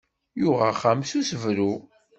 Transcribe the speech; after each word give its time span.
Yuɣ 0.39 0.59
axxam 0.69 0.99
s 1.09 1.11
usebru. 1.19 1.73